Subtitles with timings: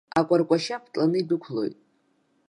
[0.19, 1.75] Акәаркәашьа ԥытланы идәықәлоит.